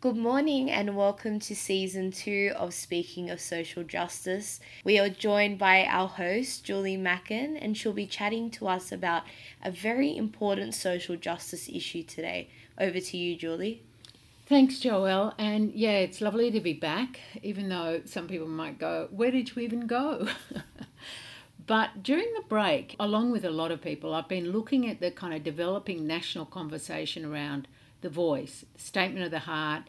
Good 0.00 0.16
morning 0.16 0.70
and 0.70 0.96
welcome 0.96 1.40
to 1.40 1.54
season 1.54 2.10
two 2.10 2.52
of 2.56 2.72
Speaking 2.72 3.28
of 3.28 3.38
Social 3.38 3.84
Justice. 3.84 4.58
We 4.82 4.98
are 4.98 5.10
joined 5.10 5.58
by 5.58 5.84
our 5.84 6.08
host, 6.08 6.64
Julie 6.64 6.96
Macken, 6.96 7.58
and 7.60 7.76
she'll 7.76 7.92
be 7.92 8.06
chatting 8.06 8.50
to 8.52 8.66
us 8.66 8.92
about 8.92 9.24
a 9.62 9.70
very 9.70 10.16
important 10.16 10.74
social 10.74 11.16
justice 11.16 11.68
issue 11.68 12.02
today. 12.02 12.48
Over 12.78 12.98
to 12.98 13.16
you, 13.18 13.36
Julie. 13.36 13.82
Thanks, 14.46 14.76
Joelle. 14.76 15.34
And 15.36 15.70
yeah, 15.74 15.98
it's 15.98 16.22
lovely 16.22 16.50
to 16.50 16.60
be 16.60 16.72
back, 16.72 17.20
even 17.42 17.68
though 17.68 18.00
some 18.06 18.26
people 18.26 18.48
might 18.48 18.78
go, 18.78 19.08
Where 19.10 19.30
did 19.30 19.54
you 19.54 19.60
even 19.60 19.86
go? 19.86 20.28
but 21.66 22.02
during 22.02 22.32
the 22.32 22.44
break, 22.48 22.96
along 22.98 23.32
with 23.32 23.44
a 23.44 23.50
lot 23.50 23.70
of 23.70 23.82
people, 23.82 24.14
I've 24.14 24.28
been 24.28 24.50
looking 24.50 24.88
at 24.88 25.00
the 25.00 25.10
kind 25.10 25.34
of 25.34 25.44
developing 25.44 26.06
national 26.06 26.46
conversation 26.46 27.26
around 27.26 27.68
the 28.00 28.08
voice, 28.08 28.64
the 28.74 28.80
statement 28.80 29.24
of 29.24 29.30
the 29.30 29.40
heart, 29.40 29.84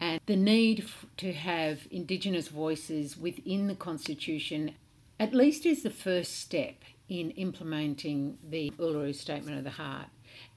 and 0.00 0.20
the 0.26 0.36
need 0.36 0.84
to 1.16 1.32
have 1.32 1.86
Indigenous 1.90 2.48
voices 2.48 3.16
within 3.16 3.66
the 3.66 3.74
Constitution, 3.74 4.74
at 5.18 5.34
least 5.34 5.64
is 5.64 5.82
the 5.82 5.90
first 5.90 6.38
step 6.38 6.76
in 7.08 7.30
implementing 7.32 8.38
the 8.46 8.70
Uluru 8.78 9.14
Statement 9.14 9.56
of 9.56 9.64
the 9.64 9.70
Heart. 9.70 10.08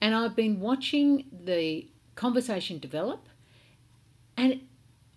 And 0.01 0.13
I've 0.13 0.35
been 0.35 0.59
watching 0.59 1.25
the 1.31 1.87
conversation 2.15 2.79
develop, 2.79 3.29
and 4.35 4.61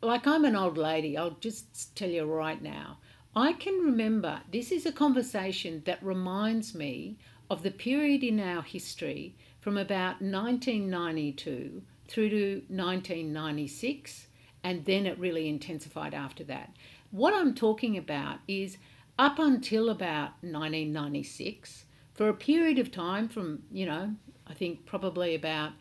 like 0.02 0.26
I'm 0.26 0.44
an 0.44 0.56
old 0.56 0.76
lady, 0.76 1.16
I'll 1.16 1.36
just 1.40 1.96
tell 1.96 2.10
you 2.10 2.24
right 2.24 2.60
now, 2.62 2.98
I 3.34 3.54
can 3.54 3.74
remember 3.78 4.42
this 4.52 4.70
is 4.70 4.84
a 4.84 4.92
conversation 4.92 5.82
that 5.86 6.02
reminds 6.02 6.74
me 6.74 7.18
of 7.48 7.62
the 7.62 7.70
period 7.70 8.22
in 8.22 8.38
our 8.38 8.62
history 8.62 9.36
from 9.62 9.78
about 9.78 10.20
1992 10.20 11.82
through 12.08 12.28
to 12.28 12.62
1996, 12.68 14.26
and 14.64 14.84
then 14.84 15.06
it 15.06 15.18
really 15.18 15.48
intensified 15.48 16.12
after 16.12 16.42
that. 16.42 16.74
What 17.12 17.32
I'm 17.32 17.54
talking 17.54 17.96
about 17.96 18.40
is 18.48 18.76
up 19.18 19.38
until 19.38 19.88
about 19.88 20.32
1996, 20.42 21.84
for 22.12 22.28
a 22.28 22.34
period 22.34 22.80
of 22.80 22.90
time 22.90 23.28
from, 23.28 23.62
you 23.70 23.86
know, 23.86 24.16
I 24.48 24.52
think 24.52 24.84
probably 24.84 25.34
about 25.34 25.72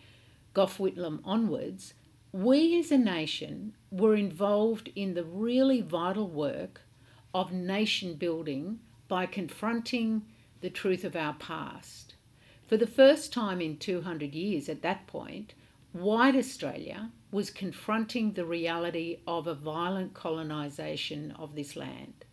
Gough 0.54 0.78
Whitlam 0.78 1.20
onwards, 1.26 1.95
we 2.32 2.78
as 2.80 2.92
a 2.92 2.98
nation 3.00 3.73
were 3.90 4.16
involved 4.16 4.92
in 4.95 5.16
the 5.16 5.23
really 5.23 5.82
vital 5.82 6.28
work 6.28 6.82
of 7.34 7.52
nation 7.52 8.14
building 8.14 8.80
by 9.08 9.26
confronting 9.26 10.22
the 10.62 10.70
truth 10.70 11.04
of 11.04 11.16
our 11.16 11.34
past. 11.34 12.11
For 12.72 12.77
the 12.77 12.88
first 12.88 13.33
time 13.33 13.59
in 13.59 13.75
200 13.75 14.33
years 14.33 14.69
at 14.69 14.81
that 14.81 15.05
point, 15.05 15.55
white 15.91 16.38
Australia 16.38 17.11
was 17.30 17.50
confronting 17.50 18.31
the 18.31 18.45
reality 18.45 19.19
of 19.27 19.45
a 19.45 19.53
violent 19.53 20.14
colonisation 20.14 21.31
of 21.31 21.53
this 21.53 21.75
land. 21.75 22.23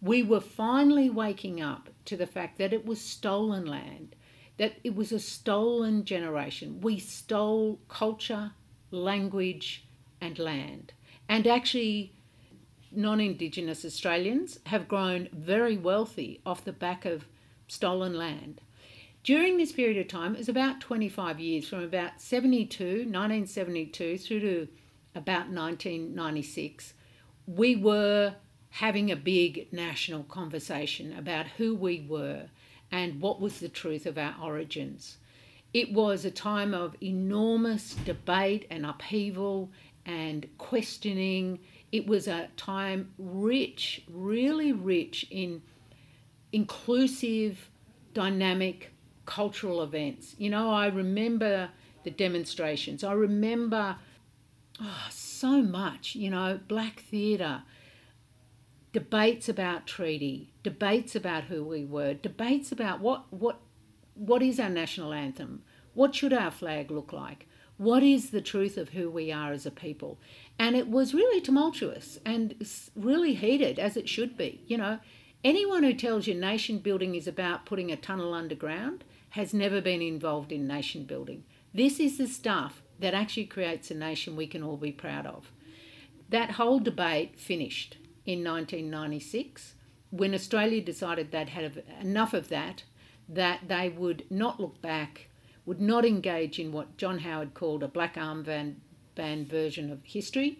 We 0.00 0.22
were 0.22 0.38
finally 0.40 1.10
waking 1.10 1.60
up 1.60 1.90
to 2.04 2.16
the 2.16 2.28
fact 2.28 2.58
that 2.58 2.72
it 2.72 2.86
was 2.86 3.00
stolen 3.00 3.66
land, 3.66 4.14
that 4.56 4.74
it 4.84 4.94
was 4.94 5.10
a 5.10 5.18
stolen 5.18 6.04
generation. 6.04 6.80
We 6.80 7.00
stole 7.00 7.80
culture, 7.88 8.52
language, 8.92 9.88
and 10.20 10.38
land. 10.38 10.92
And 11.28 11.44
actually, 11.44 12.14
non 12.92 13.20
Indigenous 13.20 13.84
Australians 13.84 14.60
have 14.66 14.86
grown 14.86 15.28
very 15.32 15.76
wealthy 15.76 16.40
off 16.46 16.64
the 16.64 16.72
back 16.72 17.04
of 17.04 17.26
stolen 17.66 18.14
land. 18.14 18.60
During 19.24 19.56
this 19.56 19.70
period 19.70 19.98
of 19.98 20.08
time, 20.08 20.34
it 20.34 20.38
was 20.38 20.48
about 20.48 20.80
25 20.80 21.38
years, 21.38 21.68
from 21.68 21.84
about 21.84 22.20
72, 22.20 22.84
1972 22.84 24.18
through 24.18 24.40
to 24.40 24.68
about 25.14 25.48
1996, 25.48 26.94
we 27.46 27.76
were 27.76 28.34
having 28.70 29.12
a 29.12 29.16
big 29.16 29.72
national 29.72 30.24
conversation 30.24 31.16
about 31.16 31.46
who 31.46 31.72
we 31.72 32.00
were 32.00 32.48
and 32.90 33.20
what 33.20 33.40
was 33.40 33.60
the 33.60 33.68
truth 33.68 34.06
of 34.06 34.18
our 34.18 34.34
origins. 34.42 35.18
It 35.72 35.92
was 35.92 36.24
a 36.24 36.30
time 36.30 36.74
of 36.74 36.96
enormous 37.00 37.94
debate 37.94 38.66
and 38.70 38.84
upheaval 38.84 39.70
and 40.04 40.48
questioning. 40.58 41.60
It 41.92 42.08
was 42.08 42.26
a 42.26 42.48
time 42.56 43.12
rich, 43.18 44.02
really 44.10 44.72
rich 44.72 45.28
in 45.30 45.62
inclusive, 46.52 47.70
dynamic 48.14 48.91
cultural 49.26 49.82
events. 49.82 50.34
You 50.38 50.50
know, 50.50 50.70
I 50.70 50.86
remember 50.86 51.70
the 52.04 52.10
demonstrations. 52.10 53.04
I 53.04 53.12
remember 53.12 53.96
oh, 54.80 55.06
so 55.10 55.62
much, 55.62 56.14
you 56.14 56.30
know, 56.30 56.60
black 56.68 57.00
theatre, 57.00 57.62
debates 58.92 59.48
about 59.48 59.86
treaty, 59.86 60.52
debates 60.62 61.14
about 61.14 61.44
who 61.44 61.64
we 61.64 61.84
were, 61.84 62.14
debates 62.14 62.72
about 62.72 63.00
what 63.00 63.32
what 63.32 63.60
what 64.14 64.42
is 64.42 64.60
our 64.60 64.68
national 64.68 65.12
anthem? 65.12 65.62
What 65.94 66.14
should 66.14 66.32
our 66.32 66.50
flag 66.50 66.90
look 66.90 67.12
like? 67.12 67.46
What 67.78 68.02
is 68.02 68.30
the 68.30 68.42
truth 68.42 68.76
of 68.76 68.90
who 68.90 69.10
we 69.10 69.32
are 69.32 69.52
as 69.52 69.66
a 69.66 69.70
people? 69.70 70.20
And 70.58 70.76
it 70.76 70.88
was 70.88 71.14
really 71.14 71.40
tumultuous 71.40 72.18
and 72.24 72.54
really 72.94 73.34
heated, 73.34 73.78
as 73.78 73.96
it 73.96 74.08
should 74.08 74.36
be. 74.36 74.62
You 74.66 74.78
know, 74.78 74.98
anyone 75.42 75.82
who 75.82 75.94
tells 75.94 76.26
you 76.26 76.34
nation 76.34 76.78
building 76.78 77.14
is 77.14 77.26
about 77.26 77.66
putting 77.66 77.90
a 77.90 77.96
tunnel 77.96 78.34
underground 78.34 79.04
has 79.32 79.54
never 79.54 79.80
been 79.80 80.02
involved 80.02 80.52
in 80.52 80.66
nation 80.66 81.04
building. 81.04 81.44
This 81.72 81.98
is 81.98 82.18
the 82.18 82.26
stuff 82.26 82.82
that 82.98 83.14
actually 83.14 83.46
creates 83.46 83.90
a 83.90 83.94
nation 83.94 84.36
we 84.36 84.46
can 84.46 84.62
all 84.62 84.76
be 84.76 84.92
proud 84.92 85.26
of. 85.26 85.50
That 86.28 86.52
whole 86.52 86.78
debate 86.78 87.38
finished 87.38 87.96
in 88.26 88.44
1996 88.44 89.74
when 90.10 90.34
Australia 90.34 90.82
decided 90.82 91.30
they'd 91.30 91.48
had 91.48 91.82
enough 92.00 92.34
of 92.34 92.50
that, 92.50 92.84
that 93.26 93.60
they 93.68 93.88
would 93.88 94.24
not 94.30 94.60
look 94.60 94.82
back, 94.82 95.28
would 95.64 95.80
not 95.80 96.04
engage 96.04 96.58
in 96.58 96.70
what 96.70 96.98
John 96.98 97.20
Howard 97.20 97.54
called 97.54 97.82
a 97.82 97.88
black 97.88 98.16
armband 98.16 98.74
band 99.14 99.48
version 99.48 99.90
of 99.90 100.04
history, 100.04 100.58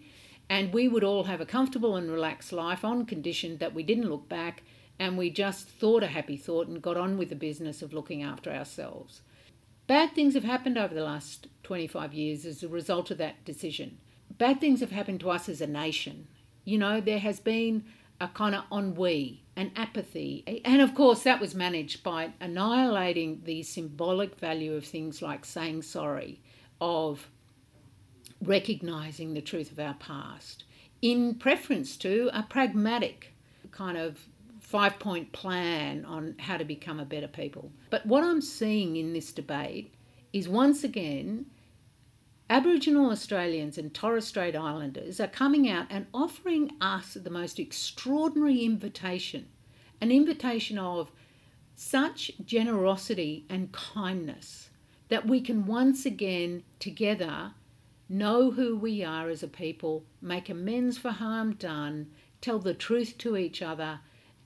and 0.49 0.73
we 0.73 0.87
would 0.87 1.03
all 1.03 1.25
have 1.25 1.41
a 1.41 1.45
comfortable 1.45 1.95
and 1.95 2.11
relaxed 2.11 2.51
life 2.51 2.83
on 2.83 3.05
condition 3.05 3.57
that 3.59 3.75
we 3.75 3.83
didn't 3.83 4.09
look 4.09 4.27
back 4.27 4.63
and 4.99 5.17
we 5.17 5.29
just 5.29 5.67
thought 5.67 6.03
a 6.03 6.07
happy 6.07 6.37
thought 6.37 6.67
and 6.67 6.81
got 6.81 6.97
on 6.97 7.17
with 7.17 7.29
the 7.29 7.35
business 7.35 7.81
of 7.81 7.93
looking 7.93 8.23
after 8.23 8.51
ourselves. 8.51 9.21
Bad 9.87 10.13
things 10.13 10.33
have 10.33 10.43
happened 10.43 10.77
over 10.77 10.93
the 10.93 11.03
last 11.03 11.47
25 11.63 12.13
years 12.13 12.45
as 12.45 12.63
a 12.63 12.69
result 12.69 13.11
of 13.11 13.17
that 13.17 13.43
decision. 13.43 13.97
Bad 14.37 14.61
things 14.61 14.79
have 14.79 14.91
happened 14.91 15.19
to 15.19 15.29
us 15.29 15.49
as 15.49 15.61
a 15.61 15.67
nation. 15.67 16.27
You 16.63 16.77
know, 16.77 17.01
there 17.01 17.19
has 17.19 17.39
been 17.39 17.83
a 18.21 18.27
kind 18.29 18.55
of 18.55 18.63
ennui, 18.71 19.43
an 19.55 19.71
apathy, 19.75 20.61
and 20.63 20.81
of 20.81 20.95
course, 20.95 21.23
that 21.23 21.41
was 21.41 21.53
managed 21.53 22.03
by 22.03 22.31
annihilating 22.39 23.41
the 23.43 23.63
symbolic 23.63 24.39
value 24.39 24.73
of 24.73 24.85
things 24.85 25.21
like 25.21 25.43
saying 25.43 25.81
sorry, 25.81 26.41
of 26.79 27.29
recognizing 28.41 29.33
the 29.33 29.41
truth 29.41 29.71
of 29.71 29.79
our 29.79 29.95
past, 29.95 30.63
in 31.01 31.35
preference 31.35 31.97
to 31.97 32.29
a 32.33 32.43
pragmatic 32.43 33.33
kind 33.71 33.97
of 33.97 34.27
five 34.73 34.97
point 34.97 35.31
plan 35.33 36.03
on 36.03 36.33
how 36.39 36.57
to 36.57 36.65
become 36.65 36.99
a 36.99 37.05
better 37.05 37.27
people. 37.27 37.71
But 37.91 38.07
what 38.07 38.23
I'm 38.23 38.41
seeing 38.41 38.95
in 38.95 39.13
this 39.13 39.31
debate 39.31 39.93
is 40.33 40.49
once 40.49 40.83
again, 40.83 41.45
Aboriginal 42.49 43.11
Australians 43.11 43.77
and 43.77 43.93
Torres 43.93 44.25
Strait 44.25 44.55
Islanders 44.55 45.19
are 45.19 45.27
coming 45.27 45.69
out 45.69 45.85
and 45.91 46.07
offering 46.11 46.71
us 46.81 47.13
the 47.13 47.29
most 47.29 47.59
extraordinary 47.59 48.65
invitation 48.65 49.45
an 50.01 50.11
invitation 50.11 50.79
of 50.79 51.11
such 51.75 52.31
generosity 52.43 53.45
and 53.49 53.71
kindness 53.71 54.71
that 55.09 55.27
we 55.27 55.39
can 55.39 55.67
once 55.67 56.03
again 56.03 56.63
together 56.79 57.51
know 58.09 58.49
who 58.49 58.75
we 58.75 59.03
are 59.03 59.29
as 59.29 59.43
a 59.43 59.47
people, 59.47 60.03
make 60.19 60.49
amends 60.49 60.97
for 60.97 61.11
harm 61.11 61.53
done, 61.53 62.07
tell 62.41 62.57
the 62.57 62.73
truth 62.73 63.19
to 63.19 63.37
each 63.37 63.61
other, 63.61 63.99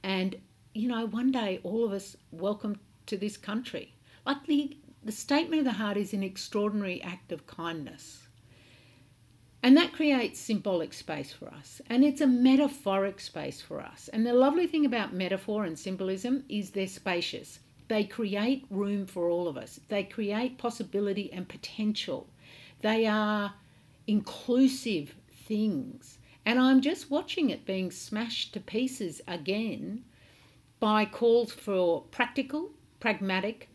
and, 0.04 0.36
you 0.74 0.88
know, 0.88 1.06
one 1.06 1.32
day 1.32 1.60
all 1.64 1.84
of 1.84 1.92
us 1.92 2.16
welcome 2.32 2.80
to 3.08 3.18
this 3.18 3.38
country. 3.38 3.94
Like 4.26 4.46
the, 4.46 4.78
the 5.04 5.12
statement 5.12 5.60
of 5.60 5.66
the 5.66 5.80
heart 5.80 5.98
is 5.98 6.14
an 6.14 6.24
extraordinary 6.24 7.02
act 7.02 7.32
of 7.32 7.48
kindness. 7.48 8.28
And 9.64 9.76
that 9.76 9.94
creates 9.94 10.40
symbolic 10.40 10.94
space 10.94 11.34
for 11.34 11.50
us. 11.50 11.82
And 11.88 12.04
it's 12.04 12.22
a 12.22 12.28
metaphoric 12.28 13.20
space 13.20 13.60
for 13.60 13.82
us. 13.82 14.08
And 14.14 14.26
the 14.26 14.34
lovely 14.34 14.68
thing 14.68 14.86
about 14.86 15.14
metaphor 15.14 15.66
and 15.66 15.78
symbolism 15.78 16.44
is 16.48 16.70
they're 16.70 16.88
spacious. 16.88 17.60
They 17.88 18.04
create 18.04 18.66
room 18.70 19.06
for 19.06 19.30
all 19.30 19.48
of 19.48 19.58
us, 19.58 19.80
they 19.88 20.04
create 20.04 20.58
possibility 20.58 21.32
and 21.32 21.48
potential. 21.48 22.30
They 22.82 23.06
are 23.08 23.54
inclusive 24.06 25.16
things. 25.48 26.20
And 26.48 26.62
I'm 26.62 26.80
just 26.80 27.12
watching 27.12 27.50
it 27.50 27.66
being 27.66 27.92
smashed 27.92 28.54
to 28.54 28.62
pieces 28.62 29.20
again 29.28 30.06
by 30.80 31.04
calls 31.04 31.52
for 31.52 32.04
practical, 32.04 32.72
pragmatic, 33.02 33.70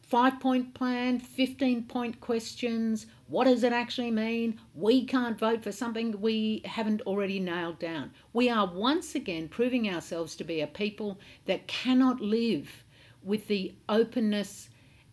five 0.00 0.40
point 0.40 0.74
plan, 0.74 1.20
15 1.20 1.84
point 1.84 2.20
questions. 2.20 3.06
What 3.28 3.44
does 3.44 3.62
it 3.62 3.72
actually 3.72 4.10
mean? 4.10 4.58
We 4.74 5.04
can't 5.04 5.38
vote 5.38 5.62
for 5.62 5.70
something 5.70 6.20
we 6.20 6.62
haven't 6.64 7.02
already 7.02 7.38
nailed 7.38 7.78
down. 7.78 8.10
We 8.32 8.50
are 8.50 8.66
once 8.66 9.14
again 9.14 9.46
proving 9.46 9.88
ourselves 9.88 10.34
to 10.36 10.44
be 10.44 10.60
a 10.60 10.66
people 10.66 11.20
that 11.44 11.68
cannot 11.68 12.20
live 12.20 12.82
with 13.22 13.46
the 13.46 13.76
openness 13.88 14.70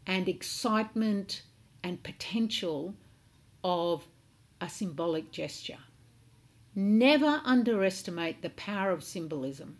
and 0.08 0.28
excitement 0.28 1.44
and 1.84 2.02
potential 2.02 2.96
of 3.64 4.08
a 4.60 4.68
symbolic 4.68 5.32
gesture. 5.32 5.78
Never 6.82 7.42
underestimate 7.44 8.42
the 8.42 8.52
power 8.52 8.92
of 8.92 9.04
symbolism. 9.04 9.80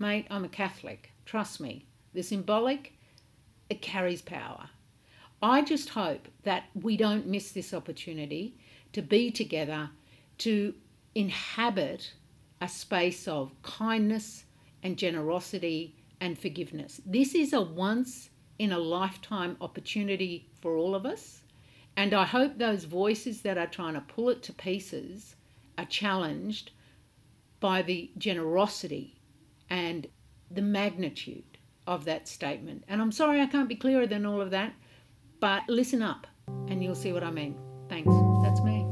Mate, 0.00 0.26
I'm 0.30 0.44
a 0.44 0.48
Catholic. 0.48 1.12
Trust 1.24 1.60
me. 1.60 1.86
The 2.12 2.24
symbolic 2.24 2.94
it 3.70 3.80
carries 3.82 4.20
power. 4.20 4.70
I 5.40 5.62
just 5.62 5.90
hope 5.90 6.26
that 6.42 6.64
we 6.74 6.96
don't 6.96 7.28
miss 7.28 7.52
this 7.52 7.72
opportunity 7.72 8.58
to 8.92 9.00
be 9.00 9.30
together, 9.30 9.90
to 10.38 10.74
inhabit 11.14 12.14
a 12.60 12.68
space 12.68 13.28
of 13.28 13.52
kindness 13.62 14.46
and 14.82 14.98
generosity 14.98 15.94
and 16.20 16.36
forgiveness. 16.36 17.00
This 17.06 17.32
is 17.32 17.52
a 17.52 17.62
once 17.62 18.30
in 18.58 18.72
a 18.72 18.78
lifetime 18.80 19.56
opportunity 19.60 20.48
for 20.60 20.76
all 20.76 20.96
of 20.96 21.06
us. 21.06 21.42
And 21.96 22.12
I 22.12 22.24
hope 22.24 22.58
those 22.58 22.86
voices 22.86 23.42
that 23.42 23.56
are 23.56 23.68
trying 23.68 23.94
to 23.94 24.00
pull 24.00 24.30
it 24.30 24.42
to 24.42 24.52
pieces 24.52 25.36
are 25.78 25.84
challenged 25.84 26.72
by 27.60 27.82
the 27.82 28.10
generosity 28.18 29.20
and 29.70 30.06
the 30.50 30.62
magnitude 30.62 31.58
of 31.86 32.04
that 32.04 32.28
statement. 32.28 32.84
And 32.88 33.00
I'm 33.00 33.12
sorry 33.12 33.40
I 33.40 33.46
can't 33.46 33.68
be 33.68 33.76
clearer 33.76 34.06
than 34.06 34.26
all 34.26 34.40
of 34.40 34.50
that, 34.50 34.74
but 35.40 35.62
listen 35.68 36.02
up 36.02 36.26
and 36.68 36.82
you'll 36.82 36.94
see 36.94 37.12
what 37.12 37.24
I 37.24 37.30
mean. 37.30 37.56
Thanks. 37.88 38.12
That's 38.42 38.60
me. 38.60 38.91